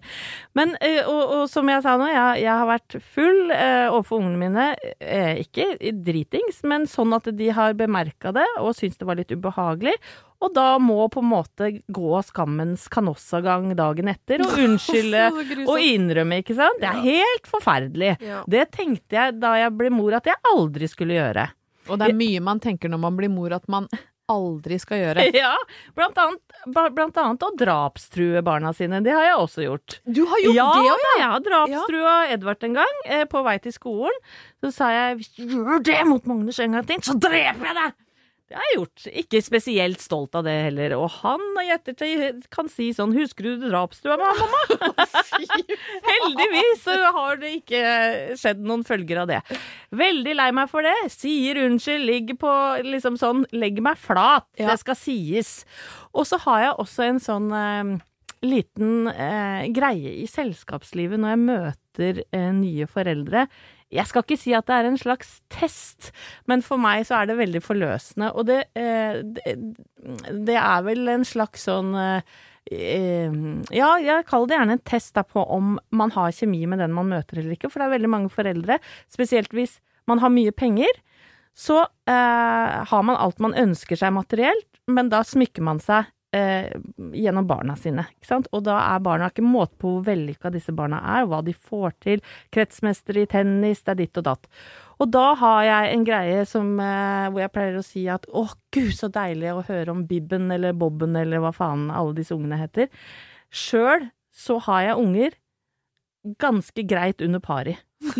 [0.58, 4.22] Men, eh, og, og som jeg sa nå, jeg, jeg har vært full eh, overfor
[4.22, 4.68] ungene mine.
[5.00, 9.34] Eh, ikke dritings, men sånn at de har bemerka det og syns det var litt
[9.34, 9.94] ubehagelig.
[10.44, 15.28] Og da må på en måte gå skammens kanossagang dagen etter og unnskylde
[15.64, 16.82] og innrømme, ikke sant?
[16.82, 18.16] Det er helt forferdelig.
[18.24, 18.42] Ja.
[18.50, 21.48] Det tenkte jeg da jeg ble mor at jeg aldri skulle gjøre.
[21.86, 23.86] Og det er mye man tenker når man blir mor at man
[24.32, 25.26] aldri skal gjøre.
[25.36, 25.52] Ja,
[25.96, 26.56] blant annet,
[26.96, 29.02] blant annet å drapstrue barna sine.
[29.04, 29.98] Det har jeg også gjort.
[30.06, 31.12] Du har gjort ja, det òg, ja?
[31.20, 34.18] jeg har drapstrua Edvard en gang, eh, på vei til skolen.
[34.64, 38.02] Så sa jeg gjør det mot Magnus en gang til, så dreper jeg deg!
[38.46, 39.06] Det har jeg gjort.
[39.22, 40.92] Ikke spesielt stolt av det heller.
[41.00, 45.06] Og han i ettertid kan si sånn Husker du drapstrua meg, mamma?
[46.10, 47.82] Heldigvis så har det ikke
[48.38, 49.40] skjedd noen følger av det.
[49.98, 50.94] Veldig lei meg for det.
[51.10, 52.52] Sier unnskyld, ligger på
[52.86, 54.46] liksom sånn Legger meg flat.
[54.60, 54.70] Ja.
[54.70, 55.56] Det skal sies.
[56.14, 57.96] Og så har jeg også en sånn eh,
[58.46, 63.46] liten eh, greie i selskapslivet når jeg møter eh, nye foreldre.
[63.94, 66.10] Jeg skal ikke si at det er en slags test,
[66.50, 68.32] men for meg så er det veldig forløsende.
[68.34, 69.54] Og det, eh, det,
[70.48, 72.36] det er vel en slags sånn eh,
[72.72, 73.36] eh,
[73.76, 76.96] ja, jeg kaller det gjerne en test da på om man har kjemi med den
[76.96, 77.70] man møter eller ikke.
[77.70, 78.80] For det er veldig mange foreldre,
[79.12, 79.78] spesielt hvis
[80.10, 80.90] man har mye penger,
[81.56, 86.72] så eh, har man alt man ønsker seg materielt, men da smykker man seg eh,
[87.12, 88.06] gjennom barna sine.
[88.16, 88.48] Ikke sant?
[88.56, 91.96] Og da er barna ikke måte på hvor vellykka disse barna er, hva de får
[92.04, 92.24] til.
[92.54, 94.50] Kretsmester i tennis, det er ditt og datt.
[95.02, 98.46] Og da har jeg en greie som, eh, hvor jeg pleier å si at å
[98.72, 102.60] gud, så deilig å høre om Bibben eller Bobben eller hva faen alle disse ungene
[102.60, 102.88] heter.
[103.52, 105.36] Sjøl så har jeg unger
[106.40, 107.76] ganske greit under pari.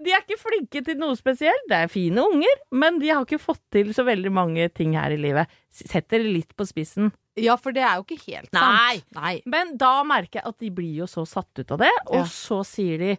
[0.00, 1.66] De er ikke flinke til noe spesielt.
[1.68, 5.12] Det er fine unger, men de har ikke fått til så veldig mange ting her
[5.12, 5.50] i livet.
[5.70, 7.10] Setter det litt på spissen.
[7.40, 8.96] Ja, for det er jo ikke helt Nei.
[9.00, 9.14] sant.
[9.16, 9.34] Nei.
[9.46, 12.24] Men da merker jeg at de blir jo så satt ut av det, og Ja.
[12.24, 13.10] så sier de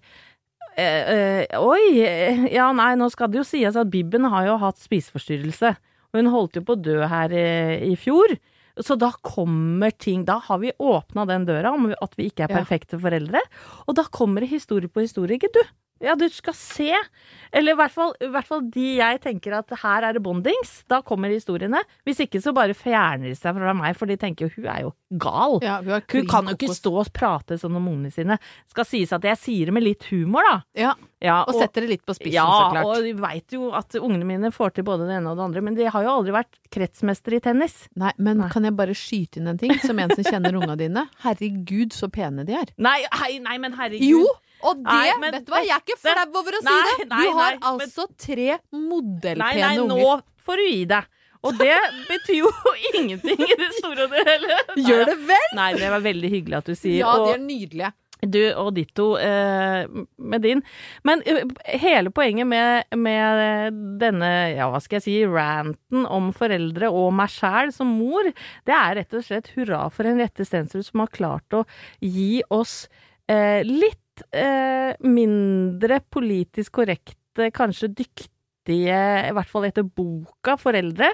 [0.77, 4.57] eh, eh, Oi, eh, ja nei, nå skal det jo sies at Bibben har jo
[4.61, 5.75] hatt spiseforstyrrelse.
[6.13, 8.35] Hun holdt jo på å dø her eh, i fjor.
[8.81, 12.53] Så da kommer ting Da har vi åpna den døra om at vi ikke er
[12.53, 12.61] Ja.
[12.63, 13.39] perfekte foreldre.
[13.87, 15.61] Og da kommer det historie på historie, ikke du?
[16.01, 16.91] Ja, du skal se.
[17.53, 20.83] Eller i hvert fall, i hvert fall de jeg tenker at her er det bondings.
[20.89, 21.81] Da kommer historiene.
[22.07, 24.81] Hvis ikke så bare fjerner de seg fra meg, for de tenker jo hun er
[24.85, 25.57] jo gal.
[25.61, 28.37] Ja, hun er Hun kan jo ikke stå og prate sånn om ungene sine.
[28.71, 30.57] Skal sies at jeg sier det med litt humor, da.
[30.87, 32.87] Ja, Ja, og setter det litt på spissen, ja, så klart.
[32.87, 35.61] og de veit jo at ungene mine får til både det ene og det andre,
[35.61, 37.75] men de har jo aldri vært kretsmester i tennis.
[37.93, 41.03] Nei, men kan jeg bare skyte inn en ting, som en som kjenner unga dine?
[41.21, 42.71] Herregud, så pene de er.
[42.81, 44.01] Nei, hei, nei men herregud.
[44.01, 44.25] Jo,
[44.63, 46.91] og det, Nei, men vet du hva, jeg er ikke flau over å si Nei,
[46.99, 47.07] det!
[47.09, 50.03] nei, Du har nei, men- altså tre modellpene Nei, nei, unger.
[50.05, 51.09] nå får du gi deg.
[51.41, 51.77] Og det
[52.09, 52.51] betyr jo
[52.99, 54.59] ingenting i det store og det hele.
[54.77, 55.47] Gjør det vel?
[55.57, 56.99] Nei, det var veldig hyggelig at du sier.
[57.01, 57.91] Ja, de er nydelige.
[58.21, 59.87] Du og ditto eh,
[60.21, 60.59] med din.
[61.09, 61.39] Men eh,
[61.81, 67.33] hele poenget med, med denne, ja hva skal jeg si, ranten om foreldre og meg
[67.33, 68.29] sjæl som mor,
[68.69, 71.63] det er rett og slett hurra for Henriette Stensrud som har klart å
[72.05, 72.83] gi oss
[73.25, 73.97] eh, litt
[74.29, 81.09] eh, mindre politisk korrekte, kanskje dyktige, i hvert fall etter boka, foreldre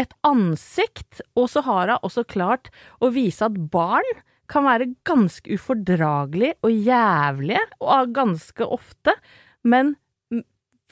[0.00, 4.06] et ansikt, og så har hun også klart å vise at barn
[4.50, 9.16] kan være ganske ufordragelige og jævlige, og ganske ofte,
[9.66, 9.96] men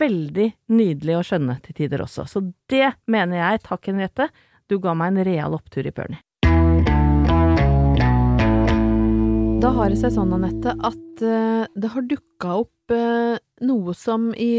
[0.01, 2.27] veldig nydelige å skjønne til tider også.
[2.27, 4.29] Så det mener jeg, takk Henriette,
[4.67, 6.23] du ga meg en real opptur i Pernie.
[9.65, 14.27] Da har det seg sånn, Anette, at eh, det har dukka opp eh, noe som
[14.37, 14.59] i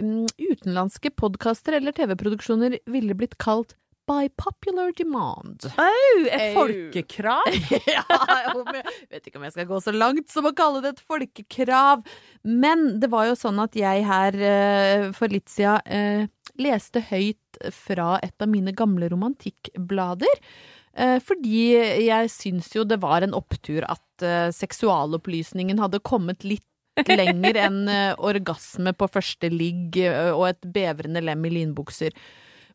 [0.00, 3.74] mm, utenlandske podkaster eller TV-produksjoner ville blitt kalt
[4.08, 5.66] by popular demand.
[5.76, 6.62] Au, et Au.
[6.62, 7.58] folkekrav!
[7.98, 11.04] ja, jeg vet ikke om jeg skal gå så langt som å kalle det et
[11.04, 12.06] folkekrav.
[12.48, 18.14] Men det var jo sånn at jeg her eh, for litt siden leste høyt fra
[18.24, 20.40] et av mine gamle romantikkblader.
[20.96, 21.66] Eh, fordi
[22.06, 26.64] jeg syns jo det var en opptur at eh, seksualopplysningen hadde kommet litt
[27.20, 30.00] lenger enn eh, orgasme på første ligg
[30.32, 32.16] og et bevrende lem i linbukser.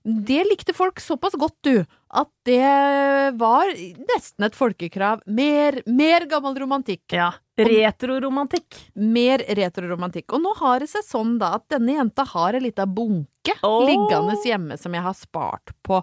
[0.01, 3.69] Det likte folk såpass godt, du, at det var
[4.09, 5.21] nesten et folkekrav.
[5.29, 7.03] Mer, mer gammel romantikk.
[7.13, 7.29] Ja.
[7.61, 8.79] Retroromantikk.
[8.97, 10.33] Mer retroromantikk.
[10.33, 13.83] Og nå har det seg sånn da at denne jenta har en lita bunke oh.
[13.85, 16.01] liggende hjemme som jeg har spart på.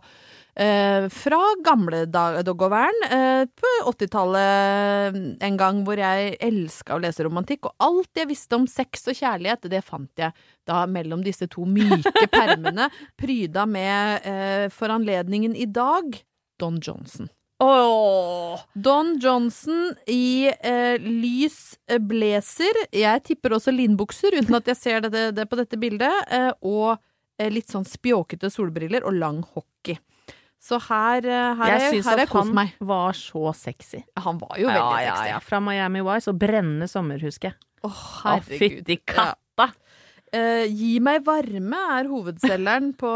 [0.59, 2.01] Eh, fra gamle
[2.43, 8.27] doggovern eh, på 80-tallet en gang hvor jeg elska å lese romantikk, og alt jeg
[8.27, 10.35] visste om sex og kjærlighet, det fant jeg
[10.67, 16.19] da mellom disse to myke permene, pryda med eh, for anledningen i dag
[16.59, 17.31] Don Johnson.
[17.63, 18.59] Oh.
[18.75, 25.07] Don Johnson i eh, lys eh, blazer, jeg tipper også linbukser, uten at jeg ser
[25.07, 26.97] det, det på dette bildet, eh, og
[27.39, 29.99] eh, litt sånn spjåkete solbriller og lang hockey.
[30.59, 32.75] Så her, eh, her, Jeg syns at han meg.
[32.83, 34.03] var så sexy.
[34.19, 35.29] Han var jo veldig ja, sexy.
[35.29, 35.43] Ja, ja.
[35.45, 37.61] Fra Miami Wise og brennende sommer, husker jeg.
[37.79, 38.59] Å, oh, herregud.
[38.59, 39.71] fytti katta!
[40.29, 43.13] Uh, gi meg varme er hovedselgeren på,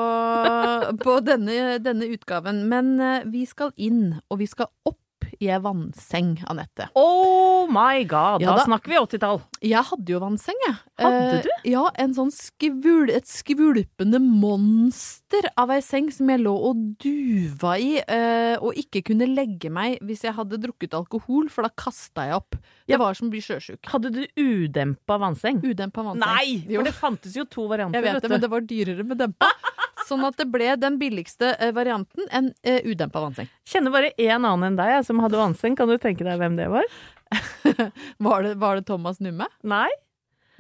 [1.03, 2.63] på denne, denne utgaven.
[2.71, 5.02] Men uh, vi skal inn, og vi skal opp
[5.43, 6.87] i ei vannseng, Anette.
[6.99, 8.41] Oh my god!
[8.45, 8.65] Ja da, da.
[8.69, 9.41] snakker vi 80-tall.
[9.67, 10.77] Jeg hadde jo vannseng, jeg.
[11.03, 11.51] Hadde Eh, du?
[11.73, 17.75] Ja, en sånn skvul, et skvulpende monster av ei seng som jeg lå og duva
[17.81, 22.27] i, eh, og ikke kunne legge meg hvis jeg hadde drukket alkohol, for da kasta
[22.29, 22.57] jeg opp.
[22.87, 22.99] Det Ja.
[22.99, 23.83] var som å bli sjøsjuk.
[23.87, 25.63] Hadde du udempa vannseng?
[25.63, 26.21] Udempa vannseng.
[26.27, 26.65] Nei!
[26.69, 26.81] Jo.
[26.81, 28.01] For det fantes jo to varianter.
[28.03, 29.51] Jeg vet det, men det var dyrere med dempa.
[30.09, 33.49] Sånn at det ble den billigste eh, varianten, en uh, udempa vannseng.
[33.69, 35.77] Kjenner bare én annen enn deg som hadde vannseng.
[35.79, 36.87] Kan du tenke deg hvem det var?
[38.23, 39.47] Var det, var det Thomas Numme?
[39.65, 39.89] Nei?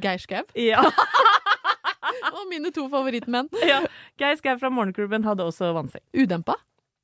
[0.03, 0.45] Geir Skau?
[0.57, 0.85] Ja.
[2.33, 3.49] Og mine to favorittmenn.
[3.71, 3.83] ja.
[4.21, 6.03] Geir Skau fra Morgenklubben hadde også vannseng.
[6.17, 6.57] Udempa?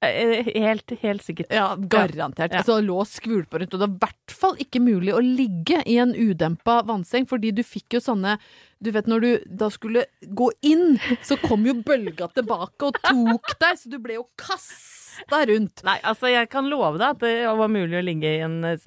[0.05, 1.53] Eh, Helt, helt sikkert.
[1.55, 2.55] Ja, garantert.
[2.55, 2.63] Ja.
[2.67, 5.99] Så lå skvulpa rundt, og det var i hvert fall ikke mulig å ligge i
[6.03, 8.37] en udempa vannseng, fordi du fikk jo sånne
[8.79, 13.55] Du vet når du da skulle gå inn, så kom jo bølga tilbake og tok
[13.59, 15.83] deg, så du ble jo kasta rundt.
[15.87, 18.79] Nei, altså jeg kan love deg at det var mulig å ligge i en en,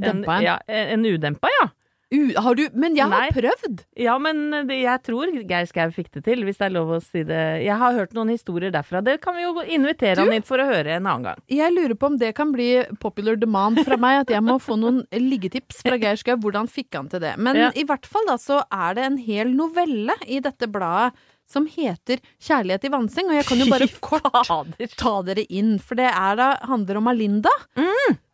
[0.00, 1.66] Dempa ja, en udempa, ja.
[2.12, 3.30] U har du Men jeg har Nei.
[3.30, 3.84] prøvd!
[4.02, 6.98] Ja, men det, jeg tror Geir Skau fikk det til, hvis det er lov å
[7.04, 7.38] si det.
[7.62, 8.98] Jeg har hørt noen historier derfra.
[9.06, 10.24] Det kan vi jo invitere Du?
[10.24, 11.38] han hit for å høre en annen gang.
[11.54, 14.74] Jeg lurer på om det kan bli popular demand fra meg, at jeg må få
[14.82, 16.34] noen liggetips fra Geir Skau.
[16.42, 17.36] Hvordan fikk han til det?
[17.38, 17.70] Men Ja.
[17.78, 21.14] i hvert fall da så er det en hel novelle i dette bladet
[21.50, 25.98] som heter 'Kjærlighet i vannseng', og jeg kan jo bare kort ta dere inn, for
[25.98, 27.52] det da, handler om Alinda.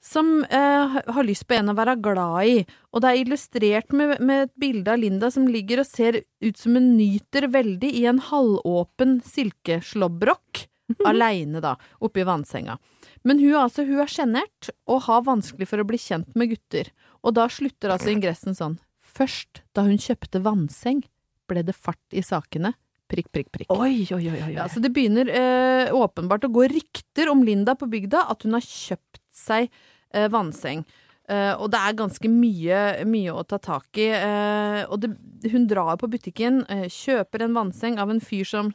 [0.06, 2.60] Som eh, har lyst på en å være glad i.
[2.94, 6.60] Og det er illustrert med, med et bilde av Linda som ligger og ser ut
[6.60, 10.66] som hun nyter veldig i en halvåpen silkeslåbrok.
[11.10, 12.78] Aleine, da, oppe i vannsenga.
[13.26, 16.92] Men hun, altså, hun er sjenert og har vanskelig for å bli kjent med gutter.
[17.26, 18.78] Og da slutter altså ingressen sånn.
[19.02, 21.02] Først da hun kjøpte vannseng,
[21.50, 22.76] ble det fart i sakene.
[23.06, 23.70] Prikk, prikk, prikk.
[23.70, 24.38] Oi, oi, oi.
[24.48, 24.52] oi.
[24.56, 28.56] Ja, så det begynner eh, åpenbart å gå rykter om Linda på bygda, at hun
[28.58, 30.82] har kjøpt seg eh, vannseng.
[31.26, 34.08] Eh, og det er ganske mye, mye å ta tak i.
[34.14, 35.12] Eh, og det,
[35.52, 38.72] hun drar på butikken, eh, kjøper en vannseng av en fyr som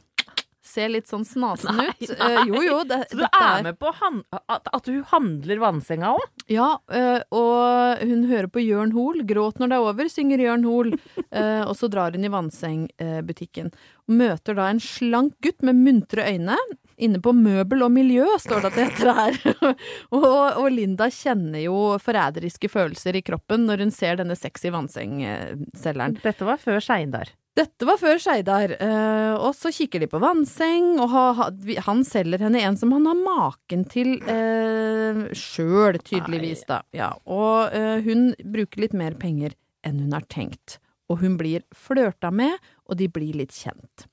[0.65, 2.12] ser litt sånn snasen Nei, ut.
[2.19, 2.32] nei.
[2.32, 2.78] Eh, jo, jo.
[2.88, 6.28] Det, Så du er med på han at, at du handler vannsenga òg?
[6.52, 9.24] Ja, uh, og hun hører på Jørn Hoel.
[9.26, 10.93] 'Gråt når det er over', synger Jørn Hoel.
[11.32, 13.71] Uh, og så drar hun i vannsengbutikken.
[14.12, 16.58] Møter da en slank gutt med muntre øyne.
[17.02, 19.76] Inne på Møbel og miljø, står det at det heter her.
[20.17, 20.26] og,
[20.62, 26.19] og Linda kjenner jo forræderiske følelser i kroppen når hun ser denne sexy vannsengselgeren.
[26.21, 27.34] Dette var før Skeidar.
[27.52, 31.47] Dette var før Skeidar, eh, og så kikker de på vannseng, og ha, ha,
[31.84, 36.80] han selger henne en som han har maken til eh, sjøl, tydeligvis, da.
[36.95, 40.78] Ja, og eh, hun bruker litt mer penger enn hun har tenkt,
[41.12, 42.56] og hun blir flørta med,
[42.88, 44.08] og de blir litt kjent.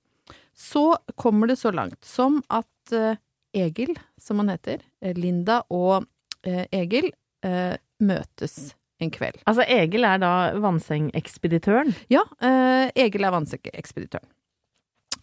[0.59, 3.23] Så kommer det så langt som at eh,
[3.55, 6.09] Egil, som han heter, eh, Linda og
[6.43, 7.13] eh, Egil,
[7.47, 9.39] eh, møtes en kveld.
[9.47, 11.95] Altså, Egil er da vannsengekspeditøren?
[12.11, 14.27] Ja, eh, Egil er vannsengekspeditøren.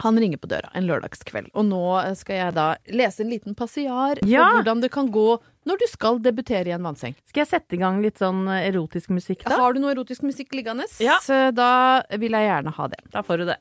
[0.04, 1.82] Han ringer på døra en lørdagskveld, og nå
[2.20, 4.44] skal jeg da lese en liten passiar Ja.
[4.50, 7.16] for hvordan det kan gå når du skal debutere i en vannseng.
[7.26, 9.56] Skal jeg sette i gang litt sånn erotisk musikk da?
[9.56, 10.84] Har du noe erotisk musikk liggende?
[11.00, 11.16] Ja.
[11.24, 13.00] Så Da vil jeg gjerne ha det.
[13.12, 13.58] Da får du det.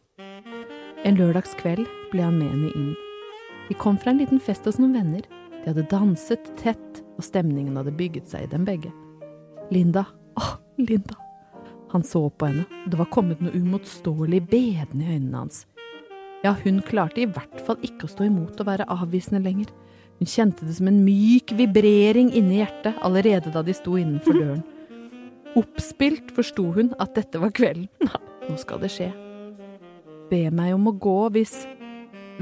[1.04, 2.96] En lørdagskveld ble han med henne inn.
[3.68, 5.22] De kom fra en liten fest hos noen venner.
[5.64, 8.90] De hadde danset tett, og stemningen hadde bygget seg i dem begge.
[9.70, 10.06] Linda,
[10.36, 11.14] åh, Linda.
[11.90, 15.64] Han så på henne, det var kommet noe uimotståelig beden i øynene hans.
[16.44, 19.70] Ja, hun klarte i hvert fall ikke å stå imot å være avvisende lenger.
[20.18, 24.64] Hun kjente det som en myk vibrering inni hjertet allerede da de sto innenfor døren.
[25.56, 27.88] Oppspilt forsto hun at dette var kvelden.
[28.48, 29.08] Nå skal det skje.
[30.28, 31.62] Be meg om å gå hvis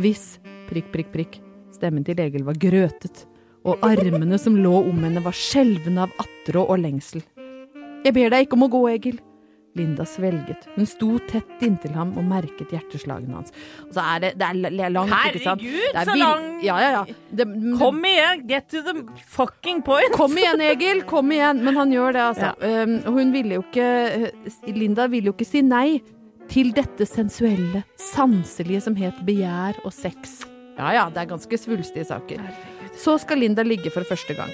[0.01, 0.39] Hvis
[0.70, 1.35] prikk, prikk, prikk.
[1.77, 3.27] Stemmen til Egil var grøtet,
[3.65, 7.23] og armene som lå om henne var skjelvende av attrå og lengsel.
[8.03, 9.21] Jeg ber deg ikke om å gå, Egil.
[9.79, 10.67] Linda svelget.
[10.75, 13.55] Hun sto tett inntil ham og merket hjerteslagene hans.
[13.87, 15.63] Og så er det, det er langt, langt, ikke sant?
[15.65, 16.49] Herregud, er så lang!
[16.65, 17.21] Ja, ja, ja.
[17.41, 17.47] Det,
[17.81, 18.43] Kom igjen!
[18.51, 18.97] Get to the
[19.33, 20.13] fucking point!
[20.19, 21.01] Kom igjen, Egil!
[21.09, 21.63] Kom igjen!
[21.65, 22.53] Men han gjør det, altså.
[22.61, 23.89] Um, hun ville jo ikke
[24.27, 26.03] uh, Linda ville jo ikke si nei
[26.53, 30.43] til dette sensuelle, sanselige som het begjær og sex.
[30.77, 32.45] Ja ja, det er ganske svulstige saker.
[32.99, 34.53] Så skal Linda ligge for første gang.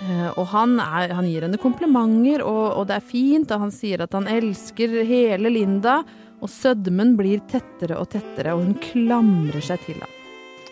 [0.00, 3.74] Eh, og han, er, han gir henne komplimenter, og, og det er fint, og han
[3.74, 6.00] sier at han elsker hele Linda,
[6.40, 10.16] og sødmen blir tettere og tettere, og hun klamrer seg til ham.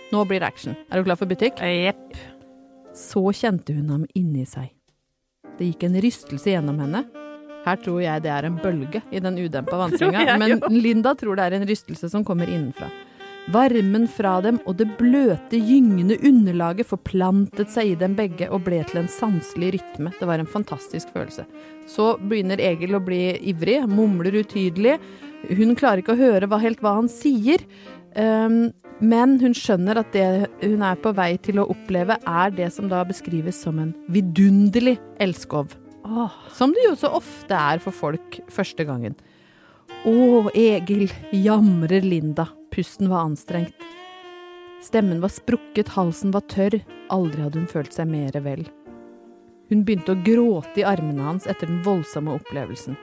[0.09, 0.77] Nå blir det action.
[0.89, 1.61] Er du klar for butikk?
[1.61, 2.17] Jepp.
[2.97, 4.71] Så kjente hun ham inni seg.
[5.59, 7.05] Det gikk en rystelse gjennom henne.
[7.67, 10.57] Her tror jeg det er en bølge i den udempa vannsvinga, men.
[10.73, 12.89] Linda tror det er en rystelse som kommer innenfra.
[13.49, 18.83] Varmen fra dem og det bløte, gyngende underlaget forplantet seg i dem begge og ble
[18.91, 20.13] til en sanselig rytme.
[20.19, 21.47] Det var en fantastisk følelse.
[21.89, 24.99] Så begynner Egil å bli ivrig, mumler utydelig.
[25.49, 27.65] Hun klarer ikke å høre hva, helt hva han sier.
[28.19, 28.69] Um,
[29.01, 30.27] men hun skjønner at det
[30.61, 34.99] hun er på vei til å oppleve, er det som da beskrives som en vidunderlig
[35.23, 35.73] elskov.
[36.57, 39.17] Som det jo så ofte er for folk første gangen.
[40.07, 42.47] Å, Egil, jamrer Linda.
[42.71, 43.75] Pusten var anstrengt.
[44.85, 46.79] Stemmen var sprukket, halsen var tørr.
[47.11, 48.63] Aldri hadde hun følt seg mer vel.
[49.69, 52.95] Hun begynte å gråte i armene hans etter den voldsomme opplevelsen.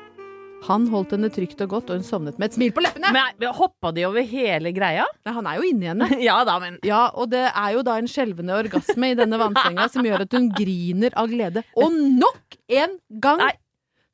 [0.66, 3.12] Han holdt henne trygt og godt, og hun sovnet med et smil på leppene.
[3.14, 5.04] Men hoppa de over hele greia?
[5.28, 6.08] Nei, han er jo inni henne.
[6.30, 9.90] ja da, men Ja, og det er jo da en skjelvende orgasme i denne vannsenga
[9.94, 11.66] som gjør at hun griner av glede.
[11.76, 13.44] Og nok en gang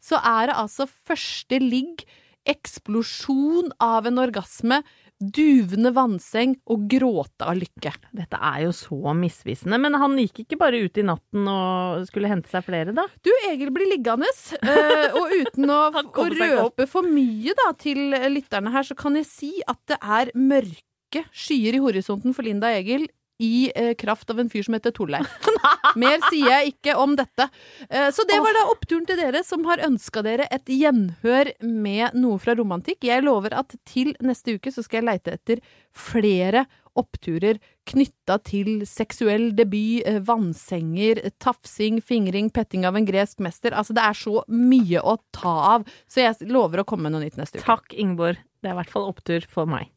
[0.02, 2.04] så er det altså første ligg,
[2.50, 4.82] eksplosjon av en orgasme,
[5.22, 7.94] duvende vannseng og gråte av lykke.
[8.18, 9.78] Dette er jo så misvisende.
[9.82, 13.06] Men han gikk ikke bare ut i natten og skulle hente seg flere, da?
[13.22, 14.30] Du, Egil blir liggende,
[14.62, 15.82] eh, og uten å,
[16.24, 20.34] å røpe for mye da, til lytterne her, så kan jeg si at det er
[20.38, 23.06] mørke skyer i horisonten for Linda Egil
[23.42, 25.30] i eh, kraft av en fyr som heter Torleif.
[26.02, 27.48] Mer sier jeg ikke om dette.
[27.90, 32.18] Eh, så det var da oppturen til dere som har ønska dere et gjenhør med
[32.22, 33.08] noe fra romantikk.
[33.10, 36.68] Jeg lover at til neste uke så skal jeg leite etter flere
[36.98, 43.72] oppturer knytta til seksuell debut, eh, vannsenger, tafsing, fingring, petting av en gresk mester.
[43.72, 47.26] Altså, det er så mye å ta av, så jeg lover å komme med noe
[47.26, 47.66] nytt neste uke.
[47.66, 48.38] Takk, Ingeborg.
[48.62, 49.90] Det er i hvert fall opptur for meg.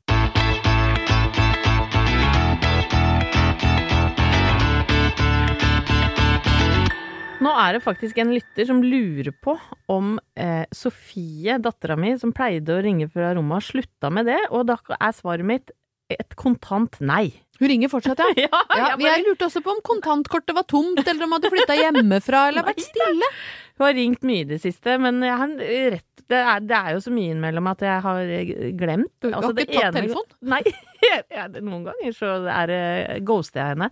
[7.45, 9.55] Nå er det faktisk en lytter som lurer på
[9.93, 14.41] om eh, Sofie, dattera mi, som pleide å ringe fra rommet, har slutta med det,
[14.51, 15.75] og da er svaret mitt
[16.13, 17.31] et kontant nei.
[17.61, 18.33] Hun ringer fortsatt, ja.
[18.45, 21.31] Ja, ja jeg vi bare- jeg lurte også på om kontantkortet var tomt, eller om
[21.33, 23.31] hun hadde flytta hjemmefra, eller vært stille.
[23.79, 25.55] Hun har ringt mye i det siste, men jeg har
[25.97, 28.33] rett, det, er, det er jo så mye innimellom at jeg har
[28.81, 29.11] glemt.
[29.21, 30.29] Du har Altså, ikke det tatt ene- telefon?
[30.55, 30.63] Nei.
[31.69, 32.83] Noen ganger så er det
[33.29, 33.91] ghoster jeg henne.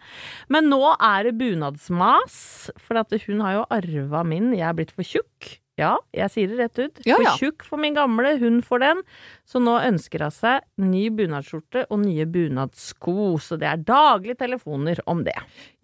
[0.52, 2.36] Men nå er det bunadsmas,
[2.80, 4.52] for at hun har jo arva min.
[4.56, 5.58] Jeg er blitt for tjukk.
[5.82, 7.00] Ja, jeg sier det rett ut.
[7.08, 9.02] Ja, for tjukk for min gamle, hun får den.
[9.48, 13.16] Så nå ønsker hun seg ny bunadsskjorte og nye bunadssko.
[13.42, 15.36] Så det er daglige telefoner om det.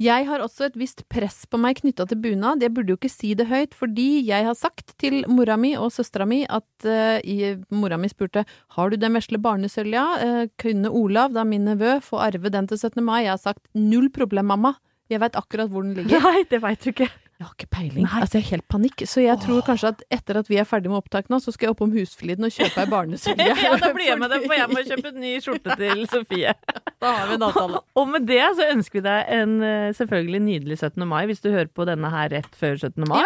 [0.03, 2.63] Jeg har også et visst press på meg knytta til bunad.
[2.65, 5.93] Jeg burde jo ikke si det høyt, fordi jeg har sagt til mora mi og
[5.95, 8.45] søstera mi at uh, i, mora mi spurte
[8.77, 12.79] har du den vesle barnesølja, uh, kunne Olav, da min nevø, få arve den til
[12.79, 13.03] 17.
[13.05, 13.25] mai?
[13.27, 14.77] Jeg har sagt null problem, mamma.
[15.09, 16.21] Jeg veit akkurat hvor den ligger.
[16.29, 17.09] Nei, det veit du ikke.
[17.39, 18.07] Jeg har ikke peiling.
[18.19, 19.03] Altså, jeg er helt panikk.
[19.07, 21.69] Så jeg tror kanskje at etter at vi er ferdig med opptak nå, så skal
[21.69, 23.47] jeg opp om husfliden og kjøpe ei barnesølje.
[23.63, 26.55] ja, da blir jeg med deg, for jeg må kjøpe ny skjorte til Sofie.
[26.99, 27.79] Da har vi en avtale.
[28.01, 31.05] Og med det så ønsker vi deg en eh, selvfølgelig nydelig 17.
[31.07, 33.07] mai, hvis du hører på denne her rett før 17.
[33.07, 33.23] mai.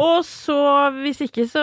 [0.00, 0.56] Og så,
[0.98, 1.62] hvis ikke, så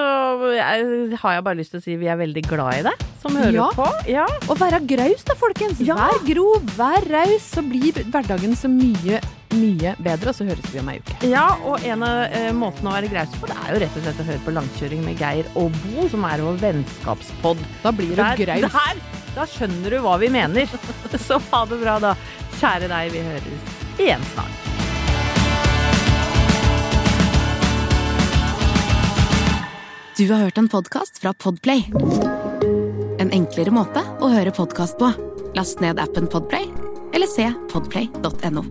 [0.56, 3.36] jeg, har jeg bare lyst til å si vi er veldig glad i deg som
[3.36, 3.68] hører Ja.
[3.76, 3.90] på.
[4.08, 4.26] Ja.
[4.48, 5.84] Og være graus da, folkens.
[5.84, 9.20] Vær grov, vær raus, så blir hverdagen så mye,
[9.60, 10.32] mye bedre.
[10.32, 11.18] Og så høres vi om ei uke.
[11.30, 14.06] Ja, og en av eh, måtene å være graus på, det er jo rett og
[14.08, 17.66] slett å høre på Langkjøring med Geir og Bo, som er vår vennskapspod.
[17.84, 18.78] Da blir du Der- graus.
[18.78, 19.04] Der,
[19.38, 20.70] da skjønner du hva vi mener.
[21.28, 22.16] Så ha det bra, da.
[22.62, 24.64] Kjære deg, vi høres igjen snart.
[30.18, 31.84] Du har hørt en podkast fra Podplay.
[33.22, 35.12] En enklere måte å høre podkast på.
[35.58, 36.66] Last ned appen Podplay,
[37.14, 38.66] eller se podplay.no.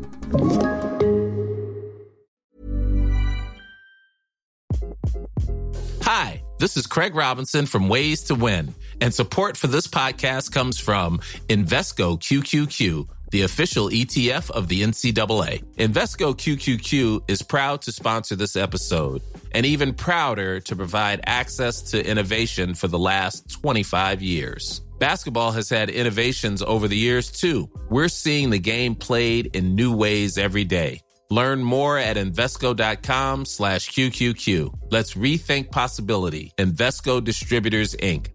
[6.02, 10.78] Hi, this is Craig Robinson from Ways to Win, and support for this podcast comes
[10.78, 11.18] from
[11.48, 15.64] Invesco QQQ, the official ETF of the NCAA.
[15.78, 19.20] Invesco QQQ is proud to sponsor this episode,
[19.50, 24.82] and even prouder to provide access to innovation for the last 25 years.
[24.98, 27.68] Basketball has had innovations over the years too.
[27.90, 31.00] We're seeing the game played in new ways every day.
[31.30, 34.90] Learn more at Invesco.com slash QQQ.
[34.90, 36.52] Let's rethink possibility.
[36.56, 38.28] Invesco Distributors, Inc.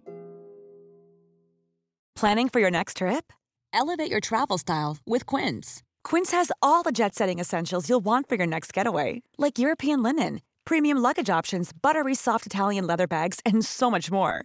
[2.14, 3.32] Planning for your next trip?
[3.72, 5.82] Elevate your travel style with Quince.
[6.04, 10.02] Quince has all the jet setting essentials you'll want for your next getaway, like European
[10.02, 14.44] linen, premium luggage options, buttery soft Italian leather bags, and so much more.